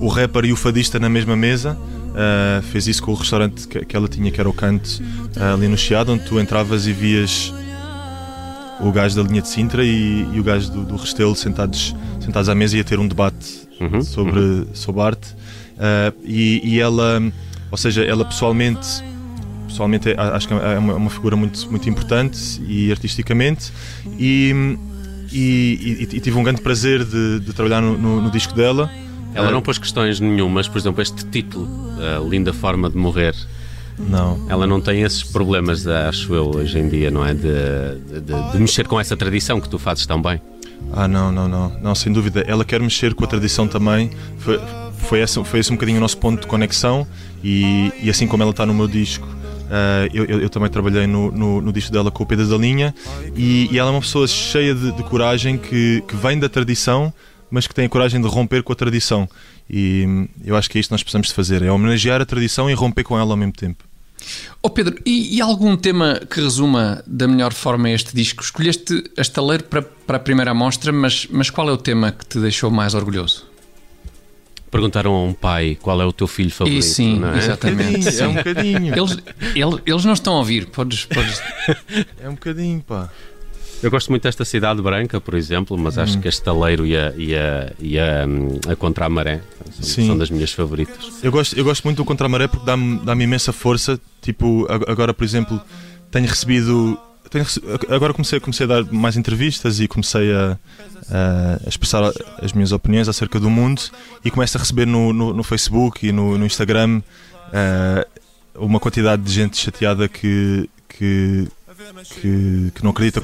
o 0.00 0.08
rapper 0.08 0.44
e 0.44 0.52
o 0.52 0.56
fadista 0.56 0.98
na 0.98 1.08
mesma 1.08 1.36
mesa. 1.36 1.76
Ah, 2.14 2.62
fez 2.70 2.86
isso 2.86 3.02
com 3.02 3.12
o 3.12 3.14
restaurante 3.14 3.66
que, 3.66 3.84
que 3.84 3.96
ela 3.96 4.06
tinha, 4.08 4.30
que 4.30 4.38
era 4.40 4.48
o 4.48 4.52
Canto, 4.52 5.02
ah, 5.36 5.54
ali 5.54 5.66
no 5.68 5.76
Chiado, 5.76 6.12
onde 6.12 6.24
tu 6.24 6.38
entravas 6.40 6.86
e 6.86 6.92
vias 6.92 7.52
o 8.80 8.90
gajo 8.92 9.16
da 9.16 9.22
linha 9.28 9.40
de 9.42 9.48
Sintra 9.48 9.84
e, 9.84 10.26
e 10.32 10.40
o 10.40 10.42
gajo 10.42 10.70
do, 10.70 10.84
do 10.84 10.96
Restelo 10.96 11.34
sentados, 11.34 11.94
sentados 12.20 12.48
à 12.48 12.54
mesa 12.54 12.76
e 12.76 12.80
a 12.80 12.84
ter 12.84 12.98
um 12.98 13.08
debate 13.08 13.64
Uhum, 13.80 14.02
sobre, 14.02 14.68
sobre 14.72 15.02
arte. 15.02 15.34
Ah, 15.78 16.12
e, 16.24 16.60
e 16.64 16.80
ela, 16.80 17.20
ou 17.72 17.76
seja, 17.76 18.04
ela 18.04 18.24
pessoalmente, 18.24 18.86
pessoalmente 19.66 20.10
é- 20.10 20.14
acho 20.16 20.46
que 20.46 20.54
é 20.54 20.78
uma, 20.78 20.94
uma 20.94 21.10
figura 21.10 21.34
muito, 21.34 21.68
muito 21.68 21.88
importante 21.90 22.62
e 22.68 22.92
artisticamente. 22.92 23.72
E, 24.18 24.76
e, 25.34 26.06
e- 26.12 26.16
e 26.16 26.20
tive 26.20 26.38
um 26.38 26.42
grande 26.42 26.60
prazer 26.62 27.04
de, 27.04 27.40
de 27.40 27.52
trabalhar 27.52 27.80
no, 27.80 27.98
no- 27.98 28.20
no 28.22 28.30
disco 28.30 28.54
dela. 28.54 28.90
Ela 29.34 29.48
Ah, 29.48 29.50
não 29.50 29.60
pôs 29.60 29.78
questões 29.78 30.20
nenhumas, 30.20 30.68
por 30.68 30.78
exemplo, 30.78 31.02
este 31.02 31.24
título, 31.26 31.68
a 31.98 32.20
Linda 32.26 32.52
Forma 32.52 32.88
de 32.88 32.96
Morrer. 32.96 33.34
Não. 33.98 34.46
Ela 34.48 34.66
não 34.66 34.80
tem 34.80 35.02
esses 35.02 35.22
problemas, 35.22 35.86
acho 35.86 36.32
eu, 36.34 36.50
hoje 36.54 36.78
em 36.78 36.88
dia, 36.88 37.10
não 37.10 37.24
é? 37.24 37.32
De, 37.34 37.42
de, 37.42 38.20
de- 38.20 38.52
de 38.52 38.58
mexer 38.58 38.86
com 38.86 38.98
essa 39.00 39.16
tradição 39.16 39.60
que 39.60 39.68
tu 39.68 39.78
fazes 39.78 40.06
tão 40.06 40.20
bem. 40.22 40.40
Ah, 40.92 41.08
não, 41.08 41.32
não, 41.32 41.48
não, 41.48 41.72
não, 41.80 41.94
sem 41.94 42.12
dúvida. 42.12 42.44
Ela 42.46 42.64
quer 42.64 42.80
mexer 42.80 43.14
com 43.14 43.24
a 43.24 43.26
tradição 43.26 43.66
também. 43.66 44.10
Foi, 44.38 44.60
foi, 44.98 45.20
esse, 45.20 45.42
foi 45.44 45.60
esse 45.60 45.70
um 45.72 45.74
bocadinho 45.76 45.98
o 45.98 46.00
nosso 46.00 46.18
ponto 46.18 46.40
de 46.42 46.46
conexão. 46.46 47.06
E, 47.42 47.92
e 48.02 48.08
assim 48.10 48.26
como 48.26 48.42
ela 48.42 48.50
está 48.52 48.64
no 48.66 48.72
meu 48.74 48.86
disco, 48.88 49.26
Uh, 49.64 50.10
eu, 50.12 50.40
eu, 50.40 50.50
também 50.50 50.68
trabalhei 50.68 51.06
no, 51.06 51.30
no, 51.32 51.60
no, 51.60 51.72
disco 51.72 51.90
dela 51.90 52.10
com 52.10 52.22
o 52.22 52.26
Pedro 52.26 52.46
da 52.46 52.56
Linha 52.56 52.94
e, 53.34 53.68
e 53.72 53.78
ela 53.78 53.88
é 53.88 53.92
uma 53.92 54.00
pessoa 54.00 54.26
cheia 54.28 54.74
de, 54.74 54.92
de, 54.92 55.02
coragem 55.04 55.56
que, 55.56 56.02
que 56.06 56.14
vem 56.16 56.38
da 56.38 56.50
tradição, 56.50 57.12
mas 57.50 57.66
que 57.66 57.74
tem 57.74 57.86
a 57.86 57.88
coragem 57.88 58.20
de 58.20 58.28
romper 58.28 58.62
com 58.62 58.72
a 58.72 58.76
tradição. 58.76 59.28
E 59.68 60.04
hum, 60.06 60.28
eu 60.44 60.54
acho 60.54 60.68
que 60.68 60.76
é 60.76 60.80
isto 60.80 60.90
que 60.90 60.92
nós 60.92 61.02
precisamos 61.02 61.28
de 61.28 61.34
fazer: 61.34 61.62
é 61.62 61.72
homenagear 61.72 62.20
a 62.20 62.26
tradição 62.26 62.70
e 62.70 62.74
romper 62.74 63.04
com 63.04 63.18
ela 63.18 63.32
ao 63.32 63.36
mesmo 63.36 63.52
tempo. 63.52 63.84
Oh 64.62 64.70
Pedro, 64.70 64.96
e, 65.04 65.36
e, 65.36 65.40
algum 65.40 65.76
tema 65.76 66.20
que 66.30 66.40
resuma 66.40 67.02
da 67.06 67.28
melhor 67.28 67.52
forma 67.52 67.90
este 67.90 68.14
disco? 68.14 68.42
Escolheste 68.42 69.04
a 69.16 69.20
Estaleiro 69.20 69.64
para, 69.64 69.82
para 69.82 70.16
a 70.16 70.20
primeira 70.20 70.52
amostra, 70.52 70.92
mas, 70.92 71.26
mas 71.30 71.50
qual 71.50 71.68
é 71.68 71.72
o 71.72 71.76
tema 71.76 72.12
que 72.12 72.24
te 72.24 72.38
deixou 72.38 72.70
mais 72.70 72.94
orgulhoso? 72.94 73.53
Perguntaram 74.74 75.14
a 75.14 75.22
um 75.22 75.32
pai 75.32 75.78
qual 75.80 76.02
é 76.02 76.04
o 76.04 76.12
teu 76.12 76.26
filho 76.26 76.50
favorito. 76.50 76.80
E 76.80 76.82
sim, 76.82 77.20
é? 77.24 77.38
exatamente. 77.38 78.08
É 78.20 78.26
um 78.26 78.34
bocadinho. 78.34 78.92
Eles, 78.92 79.18
eles, 79.54 79.80
eles 79.86 80.04
não 80.04 80.12
estão 80.14 80.34
a 80.34 80.38
ouvir, 80.38 80.66
podes. 80.66 81.04
podes... 81.04 81.40
É 82.20 82.28
um 82.28 82.34
bocadinho, 82.34 82.80
pá. 82.80 83.08
Eu 83.80 83.88
gosto 83.88 84.10
muito 84.10 84.24
desta 84.24 84.44
Cidade 84.44 84.82
Branca, 84.82 85.20
por 85.20 85.34
exemplo, 85.34 85.78
mas 85.78 85.96
acho 85.96 86.18
hum. 86.18 86.20
que 86.22 86.26
a 86.26 86.30
Estaleiro 86.30 86.84
e 86.84 86.96
a, 86.96 87.14
e 87.16 87.36
a, 87.36 87.72
e 87.78 87.98
a, 88.00 88.26
hum, 88.26 88.58
a 88.68 88.74
Contra 88.74 89.06
a 89.06 89.08
Maré 89.08 89.42
são, 89.80 90.06
são, 90.06 90.18
das 90.18 90.28
minhas 90.28 90.50
favoritas. 90.50 91.22
Eu 91.22 91.30
gosto, 91.30 91.56
eu 91.56 91.62
gosto 91.62 91.84
muito 91.84 91.98
do 91.98 92.04
Contra 92.04 92.26
a 92.26 92.28
Maré 92.28 92.48
porque 92.48 92.66
dá-me 92.66 92.98
dá 92.98 93.12
imensa 93.12 93.52
força. 93.52 94.00
Tipo, 94.22 94.66
agora, 94.68 95.14
por 95.14 95.22
exemplo, 95.22 95.62
tenho 96.10 96.26
recebido. 96.26 96.98
Tenho, 97.30 97.46
agora 97.88 98.12
comecei, 98.12 98.38
comecei 98.38 98.64
a 98.64 98.68
dar 98.68 98.92
mais 98.92 99.16
entrevistas 99.16 99.80
e 99.80 99.88
comecei 99.88 100.32
a, 100.32 100.58
a, 101.10 101.68
expressar 101.68 102.12
as 102.40 102.52
minhas 102.52 102.70
opiniões 102.70 103.08
acerca 103.08 103.40
do 103.40 103.50
mundo 103.50 103.82
e 104.24 104.30
começo 104.30 104.56
a 104.56 104.60
receber 104.60 104.86
no, 104.86 105.12
no, 105.12 105.32
no 105.32 105.42
Facebook 105.42 106.06
e 106.06 106.12
no, 106.12 106.38
no 106.38 106.46
Instagram 106.46 107.00
uh, 107.48 108.64
uma 108.64 108.78
quantidade 108.78 109.22
de 109.22 109.32
gente 109.32 109.56
chateada 109.56 110.08
que, 110.08 110.68
que, 110.88 111.48
que, 112.20 112.72
que 112.74 112.84
não 112.84 112.90
acredita 112.90 113.20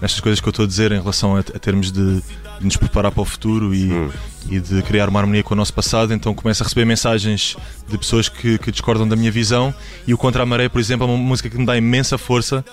nestas 0.00 0.20
coisas 0.20 0.40
que 0.40 0.48
eu 0.48 0.50
estou 0.50 0.64
a 0.64 0.68
dizer 0.68 0.92
em 0.92 1.00
relação 1.00 1.36
a, 1.36 1.40
a 1.40 1.58
termos 1.58 1.90
de, 1.90 2.16
de, 2.20 2.22
nos 2.60 2.76
preparar 2.76 3.12
para 3.12 3.22
o 3.22 3.24
futuro 3.24 3.74
e, 3.74 3.92
hum. 3.92 4.10
e 4.48 4.60
de 4.60 4.82
criar 4.82 5.08
uma 5.08 5.20
harmonia 5.20 5.42
com 5.42 5.54
o 5.54 5.56
nosso 5.56 5.72
passado. 5.72 6.12
Então 6.14 6.34
começo 6.34 6.62
a 6.62 6.64
receber 6.64 6.84
mensagens 6.84 7.56
de 7.88 7.98
pessoas 7.98 8.28
que, 8.28 8.58
que 8.58 8.70
discordam 8.70 9.08
da 9.08 9.16
minha 9.16 9.30
visão. 9.30 9.74
E 10.06 10.14
o 10.14 10.18
Contra 10.18 10.42
a 10.42 10.46
Maré, 10.46 10.68
por 10.68 10.80
exemplo, 10.80 11.06
é 11.06 11.10
uma 11.10 11.18
música 11.18 11.50
que 11.50 11.58
me 11.58 11.66
dá 11.66 11.76
imensa 11.76 12.16
força 12.16 12.64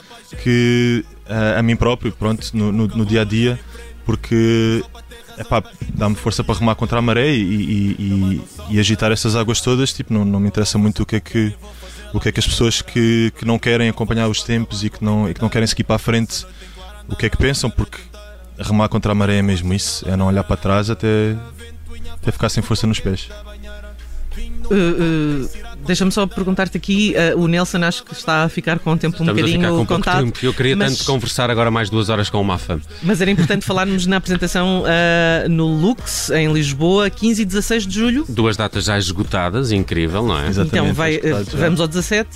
que 0.43 1.03
a, 1.27 1.59
a 1.59 1.63
mim 1.63 1.75
próprio, 1.75 2.11
pronto, 2.11 2.49
no, 2.53 2.71
no, 2.71 2.87
no 2.87 3.05
dia 3.05 3.21
a 3.21 3.23
dia, 3.23 3.59
porque 4.05 4.83
dá-me 5.93 6.15
força 6.15 6.43
para 6.43 6.55
remar 6.55 6.75
contra 6.75 6.99
a 6.99 7.01
maré 7.01 7.31
e, 7.31 7.41
e, 7.41 7.95
e, 7.99 8.41
e, 8.69 8.79
agitar 8.79 9.11
essas 9.11 9.35
águas 9.35 9.59
todas. 9.59 9.91
Tipo, 9.91 10.13
não, 10.13 10.23
não 10.23 10.39
me 10.39 10.47
interessa 10.47 10.77
muito 10.77 11.03
o 11.03 11.05
que 11.05 11.17
é 11.17 11.19
que 11.19 11.53
o 12.13 12.19
que 12.19 12.29
é 12.29 12.31
que 12.31 12.39
as 12.39 12.47
pessoas 12.47 12.81
que, 12.81 13.33
que 13.37 13.43
não 13.43 13.59
querem 13.59 13.89
acompanhar 13.89 14.29
os 14.29 14.41
tempos 14.41 14.85
e 14.85 14.89
que 14.89 15.03
não, 15.03 15.29
e 15.29 15.33
que 15.33 15.41
não 15.41 15.49
querem 15.49 15.67
seguir 15.67 15.83
para 15.83 15.97
a 15.97 15.99
frente 15.99 16.45
o 17.07 17.15
que 17.15 17.25
é 17.25 17.29
que 17.29 17.37
pensam, 17.37 17.69
porque 17.69 17.97
remar 18.57 18.89
contra 18.89 19.11
a 19.11 19.15
maré 19.15 19.37
é 19.37 19.41
mesmo 19.41 19.73
isso, 19.73 20.07
é 20.07 20.15
não 20.15 20.27
olhar 20.27 20.43
para 20.43 20.57
trás 20.57 20.89
até, 20.89 21.35
até 22.13 22.31
ficar 22.31 22.49
sem 22.49 22.63
força 22.63 22.87
nos 22.87 22.99
pés. 22.99 23.29
Uh, 24.65 25.43
uh, 25.43 25.49
Deixa-me 25.85 26.11
só 26.11 26.25
perguntar-te 26.25 26.75
aqui, 26.75 27.13
uh, 27.35 27.39
o 27.39 27.47
Nelson 27.47 27.77
acho 27.83 28.03
que 28.03 28.13
está 28.13 28.43
a 28.43 28.49
ficar 28.49 28.79
com 28.79 28.91
o 28.91 28.97
tempo 28.97 29.13
Estamos 29.13 29.31
um 29.31 29.35
bocadinho 29.35 29.69
com 29.69 29.85
contado. 29.85 30.25
Tempo. 30.25 30.39
Eu 30.41 30.53
queria 30.53 30.75
mas... 30.75 30.97
tanto 30.97 31.05
conversar 31.05 31.51
agora 31.51 31.69
mais 31.69 31.89
duas 31.89 32.09
horas 32.09 32.29
com 32.29 32.41
o 32.41 32.43
Mafa. 32.43 32.81
Mas 33.03 33.21
era 33.21 33.29
importante 33.29 33.63
falarmos 33.65 34.07
na 34.07 34.17
apresentação 34.17 34.83
no 35.49 35.67
Lux, 35.67 36.31
em 36.31 36.51
Lisboa, 36.51 37.09
15 37.09 37.41
e 37.43 37.45
16 37.45 37.87
de 37.87 37.93
julho. 37.93 38.25
Duas 38.27 38.57
datas 38.57 38.85
já 38.85 38.97
esgotadas, 38.97 39.71
incrível, 39.71 40.25
não 40.25 40.39
é? 40.39 40.47
Exatamente, 40.47 40.75
então 40.75 40.93
vai, 40.93 41.19
vamos 41.53 41.79
ao 41.79 41.87
17. 41.87 42.27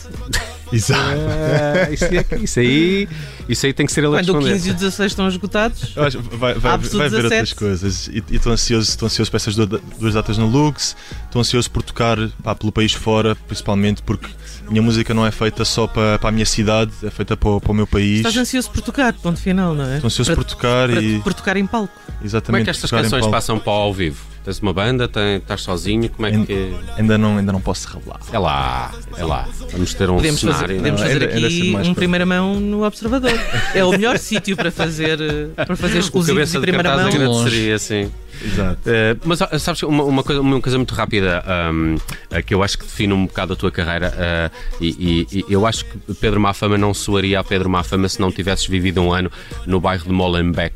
Exato. 0.72 1.20
Uh, 1.20 1.94
isso, 1.94 2.06
isso, 2.44 2.60
aí, 2.60 3.10
isso 3.48 3.66
aí 3.66 3.74
tem 3.74 3.86
que 3.86 3.92
ser 3.92 4.04
ele 4.04 4.12
Quando 4.12 4.38
o 4.38 4.40
15 4.40 4.70
e 4.70 4.72
o 4.72 4.76
16 4.76 5.12
estão 5.12 5.28
esgotados, 5.28 5.94
acho, 5.98 6.22
vai, 6.22 6.54
vai, 6.54 6.78
vai 6.78 7.10
ver 7.10 7.24
outras 7.26 7.54
coisas. 7.54 8.08
E 8.08 8.24
estou 8.32 8.52
ansioso, 8.52 8.90
estou 8.90 9.08
ansioso 9.08 9.32
para 9.32 9.38
essas 9.38 9.56
duas 9.56 10.14
datas 10.14 10.38
no 10.38 10.48
Lux. 10.48 10.96
Estou 11.26 11.40
ansioso 11.40 11.70
por 11.72 11.84
tocar 11.84 12.18
pá, 12.44 12.56
pelo 12.56 12.72
país 12.72 12.94
fora, 12.94 13.36
principalmente 13.36 14.02
porque 14.04 14.28
a 14.68 14.72
minha 14.72 14.82
música 14.82 15.14
não 15.14 15.26
é 15.26 15.32
feita 15.32 15.66
só 15.66 15.88
para, 15.88 16.20
para 16.20 16.30
a 16.30 16.32
minha 16.32 16.46
cidade, 16.46 16.92
é 17.04 17.10
feita 17.10 17.36
para, 17.36 17.60
para 17.60 17.72
o 17.72 17.76
meu 17.76 17.88
país. 17.88 18.18
Estás 18.18 18.38
ansioso 18.38 18.70
por 18.70 18.82
tocar, 18.82 19.14
ponto 19.14 19.40
final, 19.40 19.74
não 19.74 19.86
é? 19.86 19.96
Estou 19.96 20.08
ansioso 20.08 20.32
para, 20.32 20.44
por 20.44 20.50
tocar 20.50 20.90
para, 20.90 21.02
e. 21.02 21.20
Por 21.20 21.34
tocar 21.34 21.58
em 21.58 21.66
palco. 21.66 21.94
Exatamente. 22.24 22.46
Como 22.46 22.58
é 22.58 22.64
que 22.64 22.70
estas 22.70 22.92
canções 22.92 23.26
passam 23.28 23.60
para 23.60 23.72
o 23.72 23.76
ao 23.76 23.94
vivo? 23.94 24.28
Tens 24.50 24.62
uma 24.62 24.74
banda, 24.74 25.08
tens, 25.08 25.44
estás 25.44 25.62
sozinho, 25.62 26.10
como 26.10 26.27
é 26.27 26.32
que. 26.32 26.74
Ainda 26.98 27.20
não, 27.20 27.38
ainda 27.38 27.51
não 27.51 27.62
posso 27.62 27.88
revelar. 27.88 28.20
É 28.34 28.39
lá, 28.39 28.91
é 29.15 29.24
lá. 29.24 29.48
Vamos 29.72 29.94
ter 29.94 30.10
um 30.10 30.15
podemos 30.15 30.39
cenário. 30.39 30.62
Fazer, 30.62 30.75
podemos 30.77 31.01
fazer 31.01 31.13
ainda, 31.13 31.48
aqui 31.48 31.75
ainda 31.75 31.89
um 31.89 31.94
primeira 31.94 32.25
mão 32.25 32.60
no 32.60 32.84
Observador. 32.84 33.39
é 33.75 33.86
o 33.86 33.91
melhor 33.91 34.18
sítio 34.18 34.58
para 34.58 34.72
fazer, 34.72 35.20
para 35.56 35.75
fazer 35.75 36.00
exclusivos 36.00 36.51
de 36.51 36.60
primeira 36.62 36.98
mão. 36.98 37.10
Agradeceria, 37.10 37.77
sim. 37.77 38.10
Exato. 38.44 38.89
Uh, 38.89 39.20
mas 39.25 39.41
ah, 39.41 39.60
sabes, 39.60 39.84
uma, 39.84 40.03
uma, 40.03 40.24
coisa, 40.24 40.41
uma 40.41 40.62
coisa 40.62 40.77
muito 40.77 40.94
rápida 40.94 41.44
um, 41.74 41.96
uh, 41.96 42.44
que 42.44 42.53
eu 42.53 42.63
acho 42.63 42.77
que 42.77 42.86
define 42.86 43.13
um 43.13 43.25
bocado 43.25 43.53
a 43.53 43.56
tua 43.56 43.72
carreira 43.72 44.13
uh, 44.15 44.56
e, 44.79 45.27
e, 45.32 45.39
e, 45.39 45.46
eu 45.50 45.65
acho 45.65 45.86
que 45.86 46.13
Pedro 46.15 46.39
Mafama 46.39 46.77
não 46.77 46.94
soaria 46.94 47.39
a 47.39 47.44
Pedro 47.44 47.70
Mafama 47.70 48.08
se 48.08 48.20
não 48.20 48.32
tivesses 48.32 48.65
vivido 48.65 49.01
um 49.01 49.12
ano 49.12 49.32
no 49.65 49.79
bairro 49.79 50.06
de 50.06 50.12
Molenbeek, 50.12 50.75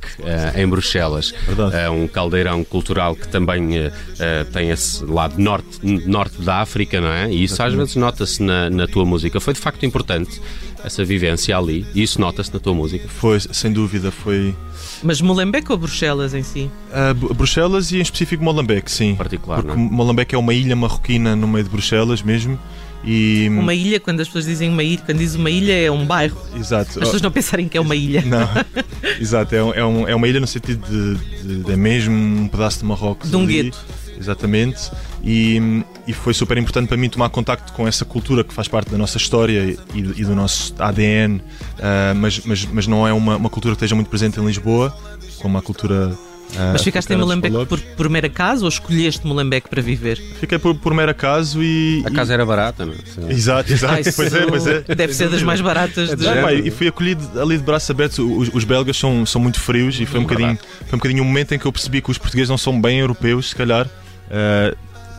em 0.56 0.68
Bruxelas. 0.68 1.34
um 1.94 2.08
caldeirão 2.08 2.63
cultural 2.63 3.15
que 3.15 3.27
também 3.27 3.62
tem 4.51 4.70
esse 4.70 5.03
lado 5.05 5.39
norte, 5.39 5.79
norte 5.84 6.41
da 6.41 6.62
África, 6.62 7.00
não 7.00 7.10
é? 7.10 7.32
E 7.32 7.43
isso 7.43 7.62
às 7.62 7.74
vezes 7.74 7.96
nota-se 7.96 8.41
na, 8.41 8.70
na 8.70 8.88
tua 8.88 9.05
música. 9.05 9.39
Foi 9.39 9.53
de 9.53 9.60
facto 9.60 9.86
importante 9.86 10.41
essa 10.84 11.03
vivência 11.03 11.58
ali 11.58 11.86
e 11.96 12.03
isso 12.03 12.20
nota-se 12.20 12.53
na 12.53 12.60
tua 12.60 12.74
música. 12.74 13.08
Foi, 13.08 13.39
sem 13.39 13.72
dúvida, 13.72 14.12
foi. 14.12 14.53
Mas 15.01 15.22
Molenbeek 15.22 15.72
ou 15.72 15.77
Bruxelas 15.77 16.34
em 16.34 16.43
si? 16.43 16.70
Uh, 16.91 17.34
Bruxelas 17.34 17.91
e 17.91 17.98
em 17.98 18.01
específico 18.01 18.43
Molenbeek, 18.43 18.91
sim. 18.91 19.15
Particular, 19.15 19.62
Porque 19.62 19.77
não? 19.77 19.86
É? 19.86 19.89
Molenbeek 19.89 20.36
é 20.36 20.38
uma 20.38 20.53
ilha 20.53 20.75
marroquina 20.75 21.36
no 21.36 21.48
meio 21.48 21.63
de 21.63 21.70
Bruxelas 21.70 22.22
mesmo. 22.22 22.60
E... 23.03 23.48
Uma 23.50 23.74
ilha, 23.74 24.00
quando 24.00 24.22
as 24.22 24.27
pessoas 24.27 24.45
dizem 24.45 24.69
uma 24.69 24.83
ilha, 24.83 25.01
quando 25.05 25.17
diz 25.17 25.36
uma 25.36 25.50
ilha 25.50 25.74
é 25.74 25.91
um 25.91 26.05
bairro. 26.05 26.38
Exato. 26.55 26.91
As 26.91 27.05
pessoas 27.05 27.22
não 27.22 27.31
pensarem 27.31 27.67
que 27.67 27.77
é 27.77 27.81
uma 27.81 27.95
ilha. 27.95 28.22
Não, 28.22 28.48
exato, 29.19 29.55
é, 29.55 29.83
um, 29.83 30.07
é 30.07 30.15
uma 30.15 30.27
ilha 30.27 30.39
no 30.39 30.48
sentido 30.48 30.86
de, 30.88 31.43
de, 31.43 31.63
de 31.63 31.72
é 31.72 31.75
mesmo 31.75 32.15
um 32.15 32.48
pedaço 32.48 32.79
de 32.79 32.86
Marrocos. 32.86 33.29
De 33.29 33.36
um 33.36 33.45
gueto. 33.45 33.77
Exatamente. 34.17 34.91
E, 35.24 35.83
e, 36.07 36.13
foi 36.13 36.33
super 36.33 36.57
importante 36.57 36.88
para 36.88 36.98
mim 36.98 37.10
tomar 37.10 37.29
contacto 37.29 37.74
com 37.74 37.88
essa 37.88 38.05
cultura 38.05 38.43
que 38.43 38.53
faz 38.53 38.67
parte 38.67 38.89
da 38.89 38.98
nossa 38.98 39.17
história 39.17 39.77
e, 39.93 40.00
e 40.00 40.24
do 40.24 40.36
nosso 40.36 40.74
ADN, 40.79 41.38
uh, 41.38 41.41
ah, 41.81 42.13
mas, 42.13 42.39
mas, 42.45 42.65
mas 42.65 42.88
não 42.88 43.07
é 43.07 43.13
uma, 43.13 43.38
uma 43.38 43.50
cultura 43.50 43.74
que 43.74 43.77
esteja 43.77 43.95
muito 43.95 44.10
presente 44.10 44.39
em 44.39 44.45
Lisboa, 44.45 44.95
como 45.39 45.57
a 45.57 45.62
cultura 45.62 46.17
Uh, 46.53 46.72
Mas 46.74 46.83
ficaste 46.83 47.12
em 47.12 47.17
Molenbeek 47.17 47.65
por, 47.65 47.79
por 47.79 48.10
mero 48.10 48.27
acaso 48.27 48.63
ou 48.63 48.69
escolheste 48.69 49.25
Molenbeek 49.25 49.67
para 49.67 49.81
viver? 49.81 50.17
Fiquei 50.39 50.60
por, 50.60 50.75
por 50.75 50.93
mero 50.93 51.12
acaso 51.12 51.63
e. 51.63 52.03
A 52.05 52.12
casa 52.12 52.33
era 52.33 52.45
barata, 52.45 52.86
não 52.86 52.93
é? 52.93 53.31
Exato, 53.31 53.72
exato. 53.74 53.93
Ah, 53.93 54.13
pois 54.15 54.33
é, 54.33 54.45
pois 54.45 54.67
é. 54.67 54.81
Deve 54.95 55.13
ser 55.13 55.29
das 55.29 55.41
mais 55.41 55.62
baratas. 55.62 56.12
É 56.12 56.15
de 56.15 56.27
é, 56.27 56.53
e 56.55 56.72
fui 56.72 56.88
acolhido 56.88 57.41
ali 57.41 57.57
de 57.57 57.63
braços 57.63 57.89
abertos. 57.89 58.19
Os, 58.19 58.50
os 58.53 58.63
belgas 58.63 58.98
são, 58.98 59.25
são 59.25 59.41
muito 59.41 59.60
frios 59.60 60.00
e 60.00 60.05
foi 60.05 60.19
um, 60.19 60.24
bocadinho, 60.24 60.57
foi 60.88 60.95
um 60.95 61.00
bocadinho 61.00 61.24
um 61.24 61.25
momento 61.25 61.53
em 61.53 61.60
que 61.60 61.65
eu 61.65 61.72
percebi 61.72 62.01
que 62.01 62.12
os 62.12 62.17
portugueses 62.17 62.50
não 62.50 62.57
são 62.57 62.79
bem 62.79 63.00
europeus, 63.00 63.50
se 63.50 63.55
calhar. 63.55 63.88
Uh, 63.88 64.75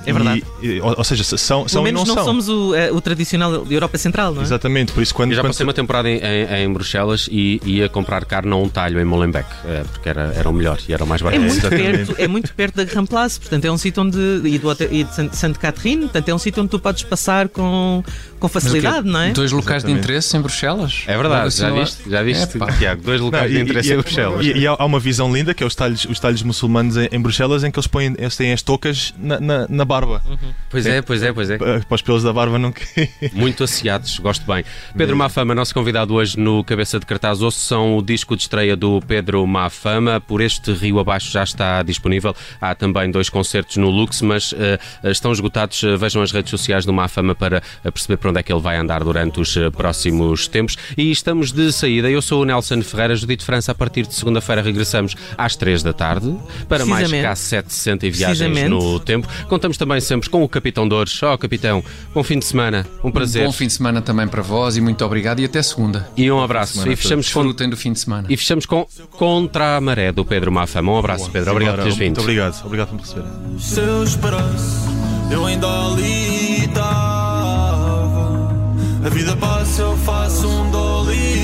é 0.06 0.12
verdade. 0.12 0.44
E, 0.62 0.80
ou, 0.80 0.94
ou, 0.98 1.04
seja, 1.04 1.24
são, 1.24 1.68
são 1.68 1.82
menos 1.82 2.02
e 2.02 2.06
não, 2.06 2.14
não 2.14 2.14
são. 2.14 2.24
somos 2.24 2.48
o, 2.48 2.74
é, 2.74 2.92
o 2.92 3.00
tradicional 3.00 3.64
de 3.64 3.74
Europa 3.74 3.98
Central, 3.98 4.34
não 4.34 4.42
é? 4.42 4.44
Exatamente, 4.44 4.92
por 4.92 5.02
isso 5.02 5.14
quando. 5.14 5.30
Eu 5.30 5.36
já 5.36 5.42
quando... 5.42 5.52
passei 5.52 5.64
uma 5.64 5.72
temporada 5.72 6.08
em, 6.08 6.18
em, 6.18 6.64
em, 6.64 6.72
Bruxelas 6.72 7.28
e 7.30 7.60
ia 7.64 7.88
comprar 7.88 8.24
carne 8.24 8.52
a 8.52 8.56
um 8.56 8.68
talho 8.68 9.00
em 9.00 9.04
Molenbeek, 9.04 9.48
é, 9.64 9.84
porque 9.92 10.08
era, 10.08 10.32
era 10.34 10.48
o 10.48 10.52
melhor 10.52 10.78
e 10.88 10.92
era 10.92 11.04
o 11.04 11.06
mais 11.06 11.22
barato. 11.22 11.42
É 11.42 11.46
muito, 11.46 11.68
perto, 11.68 12.14
é 12.18 12.28
muito 12.28 12.54
perto 12.54 12.76
da 12.76 12.84
Grand 12.84 13.06
Place, 13.06 13.38
portanto 13.38 13.64
é 13.64 13.70
um 13.70 13.78
sítio 13.78 14.02
onde. 14.02 14.18
e, 14.44 14.58
do, 14.58 14.72
e 14.90 15.04
de 15.04 15.36
Santa 15.36 15.58
Catherine, 15.58 16.02
portanto 16.02 16.28
é 16.28 16.34
um 16.34 16.38
sítio 16.38 16.62
onde 16.62 16.70
tu 16.70 16.78
podes 16.78 17.02
passar 17.02 17.48
com, 17.48 18.02
com 18.38 18.48
facilidade, 18.48 19.08
não 19.08 19.20
é? 19.20 19.32
Dois 19.32 19.52
locais 19.52 19.82
Exatamente. 19.82 20.00
de 20.00 20.04
interesse 20.04 20.36
em 20.36 20.40
Bruxelas? 20.40 21.02
É 21.06 21.16
verdade, 21.16 21.54
já 21.54 21.70
viste, 21.70 22.10
já 22.10 22.22
viste 22.22 22.62
é, 22.62 22.72
Tiago, 22.78 23.02
dois 23.02 23.20
locais 23.20 23.50
não, 23.50 23.58
de 23.58 23.62
interesse 23.62 23.90
e, 23.90 23.92
em 23.92 23.96
Bruxelas. 23.96 24.46
E, 24.46 24.52
e, 24.52 24.66
há 24.66 24.84
uma 24.84 25.00
visão 25.00 25.32
linda 25.32 25.54
que 25.54 25.62
é 25.62 25.66
os 25.66 25.74
talhos, 25.74 26.04
os 26.04 26.18
talhos 26.18 26.42
muçulmanos 26.42 26.96
em, 26.96 27.08
em 27.10 27.20
Bruxelas 27.20 27.64
em 27.64 27.70
que 27.70 27.78
eles 27.78 27.86
põem 27.86 28.14
eles 28.18 28.36
têm 28.36 28.52
as 28.52 28.62
toucas 28.62 29.14
na, 29.18 29.40
na, 29.40 29.66
na 29.68 29.84
barba. 30.00 30.22
Uhum. 30.28 30.54
Pois 30.68 30.86
é, 30.86 31.02
pois 31.02 31.22
é, 31.22 31.32
pois 31.32 31.50
é 31.50 31.54
é. 31.54 31.58
Para 31.58 31.94
os 31.94 32.02
pelos 32.02 32.22
da 32.22 32.32
barba 32.32 32.58
não 32.58 32.72
Muito 33.32 33.64
asseados, 33.64 34.18
gosto 34.18 34.44
bem. 34.46 34.64
Pedro 34.96 35.16
Mafama, 35.16 35.54
nosso 35.54 35.72
convidado 35.72 36.14
hoje 36.14 36.38
no 36.38 36.64
Cabeça 36.64 36.98
de 36.98 37.06
Cartaz, 37.06 37.38
são 37.54 37.96
o 37.96 38.02
disco 38.02 38.36
de 38.36 38.42
estreia 38.42 38.76
do 38.76 39.00
Pedro 39.02 39.46
Mafama. 39.46 40.20
Por 40.20 40.40
este 40.40 40.72
rio 40.72 40.98
abaixo 40.98 41.30
já 41.30 41.42
está 41.42 41.82
disponível. 41.82 42.34
Há 42.60 42.74
também 42.74 43.10
dois 43.10 43.28
concertos 43.28 43.76
no 43.76 43.90
Lux, 43.90 44.22
mas 44.22 44.52
uh, 44.52 44.56
estão 45.04 45.32
esgotados. 45.32 45.80
Vejam 45.98 46.22
as 46.22 46.32
redes 46.32 46.50
sociais 46.50 46.84
do 46.84 46.92
Mafama 46.92 47.34
para 47.34 47.62
perceber 47.82 48.16
para 48.16 48.30
onde 48.30 48.40
é 48.40 48.42
que 48.42 48.52
ele 48.52 48.60
vai 48.60 48.76
andar 48.76 49.04
durante 49.04 49.40
os 49.40 49.56
eh, 49.56 49.70
próximos 49.70 50.48
tempos. 50.48 50.76
E 50.96 51.10
estamos 51.10 51.52
de 51.52 51.72
saída. 51.72 52.10
Eu 52.10 52.22
sou 52.22 52.42
o 52.42 52.44
Nelson 52.44 52.82
Ferreira, 52.82 53.14
Judite 53.14 53.44
França. 53.44 53.72
A 53.72 53.74
partir 53.74 54.06
de 54.06 54.14
segunda-feira 54.14 54.62
regressamos 54.62 55.14
às 55.36 55.56
três 55.56 55.82
da 55.82 55.92
tarde 55.92 56.34
para 56.68 56.84
mais 56.84 57.10
cá 57.10 57.34
760 57.34 58.06
e 58.06 58.10
viagens 58.10 58.70
no 58.70 58.98
tempo. 59.00 59.28
Contamos 59.48 59.76
também 59.84 60.00
sempre 60.00 60.30
com 60.30 60.42
o 60.42 60.48
Capitão 60.48 60.88
Dores. 60.88 61.22
Ó, 61.22 61.34
oh, 61.34 61.38
Capitão, 61.38 61.84
bom 62.14 62.24
fim 62.24 62.38
de 62.38 62.46
semana, 62.46 62.86
um 63.02 63.12
prazer. 63.12 63.42
Um 63.42 63.46
bom 63.46 63.52
fim 63.52 63.66
de 63.66 63.74
semana 63.74 64.00
também 64.00 64.26
para 64.26 64.40
vós 64.40 64.76
e 64.76 64.80
muito 64.80 65.04
obrigado 65.04 65.40
e 65.40 65.44
até 65.44 65.62
segunda. 65.62 66.08
E 66.16 66.30
um 66.30 66.42
abraço. 66.42 66.88
E 66.88 66.96
fechamos 66.96 67.30
com... 67.30 67.52
do 67.52 67.76
fim 67.76 67.92
de 67.92 68.00
semana. 68.00 68.26
E 68.30 68.36
fechamos 68.36 68.64
com 68.64 68.86
Contra 69.10 69.76
a 69.76 69.80
Maré 69.80 70.10
do 70.10 70.24
Pedro 70.24 70.50
Mafama. 70.50 70.92
Um 70.92 70.98
abraço, 70.98 71.30
Pedro. 71.30 71.50
Obrigado 71.52 71.76
por 71.76 71.82
teres 71.82 71.98
vindo. 71.98 72.16
Muito 72.16 72.20
obrigado. 72.22 72.64
Obrigado 72.64 72.88
por 72.88 72.94
me 72.94 73.02
receber. 73.02 73.24
Seus 73.58 74.16
braços, 74.16 74.88
eu 75.30 75.44
ainda 75.44 75.66
ali 75.66 76.64
estava. 76.64 78.14
A 79.04 79.08
vida 79.10 79.36
passa, 79.36 79.82
eu 79.82 79.96
faço 79.98 80.48
um 80.48 80.70
dolita. 80.70 81.43